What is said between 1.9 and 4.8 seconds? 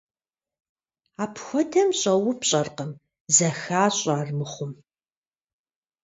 щӏэупщӏэркъым, зэхащӏэ армыхъум.